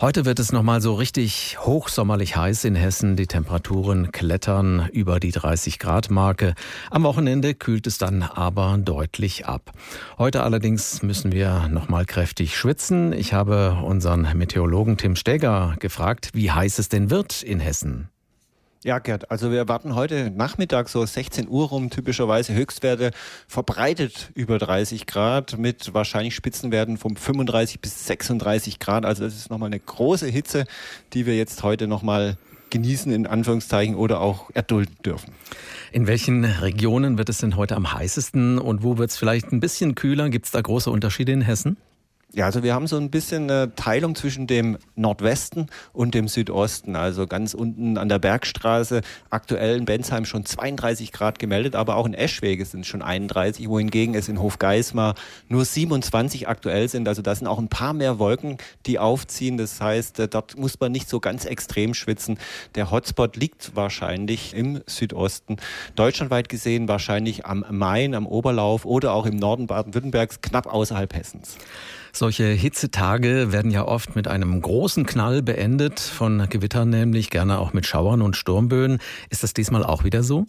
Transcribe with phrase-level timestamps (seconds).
[0.00, 3.16] Heute wird es nochmal so richtig hochsommerlich heiß in Hessen.
[3.16, 6.54] Die Temperaturen klettern über die 30 Grad Marke.
[6.92, 9.72] Am Wochenende kühlt es dann aber deutlich ab.
[10.16, 13.12] Heute allerdings müssen wir nochmal kräftig schwitzen.
[13.12, 18.08] Ich habe unseren Meteorologen Tim Steger gefragt, wie heiß es denn wird in Hessen.
[18.84, 23.10] Ja, Gerd, also wir erwarten heute Nachmittag so 16 Uhr rum typischerweise Höchstwerte
[23.48, 29.04] verbreitet über 30 Grad mit wahrscheinlich Spitzenwerten von 35 bis 36 Grad.
[29.04, 30.64] Also das ist nochmal eine große Hitze,
[31.12, 32.38] die wir jetzt heute nochmal
[32.70, 35.32] genießen in Anführungszeichen oder auch erdulden dürfen.
[35.90, 39.58] In welchen Regionen wird es denn heute am heißesten und wo wird es vielleicht ein
[39.58, 40.28] bisschen kühler?
[40.30, 41.78] Gibt es da große Unterschiede in Hessen?
[42.34, 46.94] Ja, also wir haben so ein bisschen eine Teilung zwischen dem Nordwesten und dem Südosten.
[46.94, 49.00] Also ganz unten an der Bergstraße,
[49.30, 53.70] aktuell in Bensheim schon 32 Grad gemeldet, aber auch in Eschwege sind es schon 31,
[53.70, 55.14] wohingegen es in Hofgeismar
[55.48, 57.08] nur 27 aktuell sind.
[57.08, 59.56] Also da sind auch ein paar mehr Wolken, die aufziehen.
[59.56, 62.38] Das heißt, äh, dort muss man nicht so ganz extrem schwitzen.
[62.74, 65.56] Der Hotspot liegt wahrscheinlich im Südosten.
[65.96, 71.56] Deutschlandweit gesehen wahrscheinlich am Main, am Oberlauf oder auch im Norden Baden-Württembergs, knapp außerhalb Hessens.
[72.18, 77.72] Solche Hitzetage werden ja oft mit einem großen Knall beendet, von Gewittern nämlich, gerne auch
[77.72, 78.98] mit Schauern und Sturmböen.
[79.30, 80.48] Ist das diesmal auch wieder so?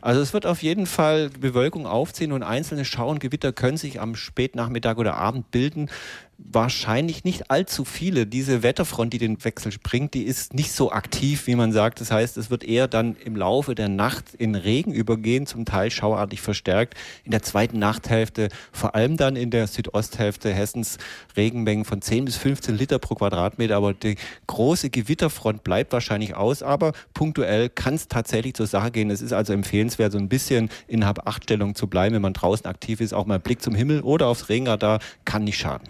[0.00, 4.00] Also es wird auf jeden Fall Bewölkung aufziehen und einzelne Schauer und Gewitter können sich
[4.00, 5.90] am Spätnachmittag oder Abend bilden
[6.38, 8.24] wahrscheinlich nicht allzu viele.
[8.24, 12.00] Diese Wetterfront, die den Wechsel springt, die ist nicht so aktiv, wie man sagt.
[12.00, 15.90] Das heißt, es wird eher dann im Laufe der Nacht in Regen übergehen, zum Teil
[15.90, 16.94] schauartig verstärkt.
[17.24, 20.98] In der zweiten Nachthälfte, vor allem dann in der Südosthälfte Hessens,
[21.36, 23.76] Regenmengen von 10 bis 15 Liter pro Quadratmeter.
[23.76, 26.62] Aber die große Gewitterfront bleibt wahrscheinlich aus.
[26.62, 29.10] Aber punktuell kann es tatsächlich zur Sache gehen.
[29.10, 33.00] Es ist also empfehlenswert, so ein bisschen in Hab-Acht-Stellung zu bleiben, wenn man draußen aktiv
[33.00, 33.12] ist.
[33.12, 35.86] Auch mal Blick zum Himmel oder aufs Regenradar kann nicht schaden.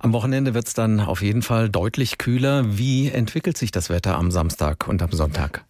[0.00, 2.76] Am Wochenende wird es dann auf jeden Fall deutlich kühler.
[2.76, 5.64] Wie entwickelt sich das Wetter am Samstag und am Sonntag?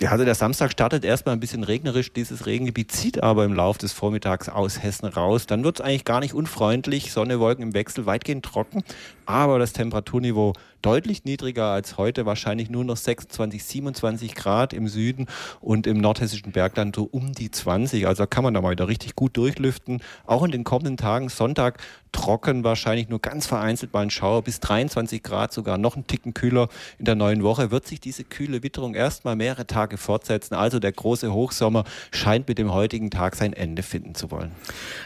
[0.00, 2.12] Ja, also der Samstag startet erstmal ein bisschen regnerisch.
[2.12, 5.46] Dieses Regengebiet zieht aber im Laufe des Vormittags aus Hessen raus.
[5.46, 7.12] Dann wird es eigentlich gar nicht unfreundlich.
[7.12, 8.82] Sonne, Wolken im Wechsel, weitgehend trocken.
[9.26, 15.26] Aber das Temperaturniveau deutlich niedriger als heute, wahrscheinlich nur noch 26, 27 Grad im Süden
[15.60, 18.06] und im nordhessischen Bergland so um die 20.
[18.06, 20.02] Also kann man da mal wieder richtig gut durchlüften.
[20.26, 21.78] Auch in den kommenden Tagen, Sonntag
[22.14, 26.32] trocken, wahrscheinlich nur ganz vereinzelt mal ein Schauer, bis 23 Grad, sogar noch ein Ticken
[26.32, 26.68] kühler
[26.98, 27.70] in der neuen Woche.
[27.70, 30.54] Wird sich diese kühle Witterung erstmal mehrere Tage fortsetzen.
[30.54, 34.52] Also der große Hochsommer scheint mit dem heutigen Tag sein Ende finden zu wollen.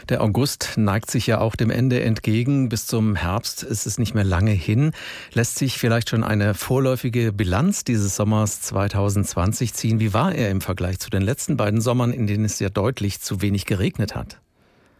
[0.07, 2.69] Der August neigt sich ja auch dem Ende entgegen.
[2.69, 4.91] Bis zum Herbst ist es nicht mehr lange hin.
[5.33, 9.99] Lässt sich sich vielleicht schon eine vorläufige Bilanz dieses Sommers 2020 ziehen.
[9.99, 13.21] Wie war er im Vergleich zu den letzten beiden Sommern, in denen es ja deutlich
[13.21, 14.39] zu wenig geregnet hat?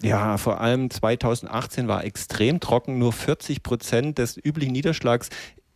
[0.04, 3.00] Ja, vor allem 2018 war extrem trocken.
[3.00, 5.30] Nur 40 Prozent des üblichen Niederschlags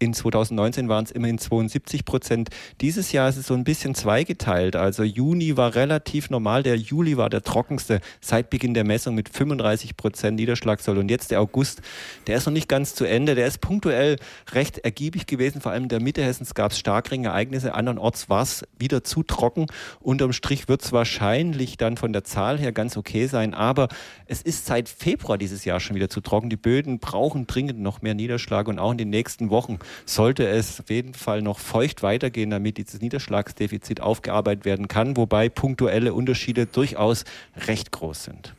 [0.03, 2.49] in 2019 waren es immerhin 72 Prozent.
[2.81, 4.75] Dieses Jahr ist es so ein bisschen zweigeteilt.
[4.75, 6.63] Also Juni war relativ normal.
[6.63, 10.97] Der Juli war der trockenste seit Beginn der Messung mit 35 Prozent Niederschlagssoll.
[10.97, 11.81] Und jetzt der August,
[12.27, 13.35] der ist noch nicht ganz zu Ende.
[13.35, 14.17] Der ist punktuell
[14.51, 15.61] recht ergiebig gewesen.
[15.61, 17.73] Vor allem in der Mitte Hessens gab es Starkregenereignisse.
[17.73, 19.67] Andernorts war es wieder zu trocken.
[20.01, 23.53] Unterm Strich wird es wahrscheinlich dann von der Zahl her ganz okay sein.
[23.53, 23.87] Aber
[24.25, 26.49] es ist seit Februar dieses Jahr schon wieder zu trocken.
[26.49, 30.79] Die Böden brauchen dringend noch mehr Niederschlag und auch in den nächsten Wochen sollte es
[30.79, 36.65] auf jeden Fall noch feucht weitergehen, damit dieses Niederschlagsdefizit aufgearbeitet werden kann, wobei punktuelle Unterschiede
[36.65, 37.25] durchaus
[37.67, 38.55] recht groß sind.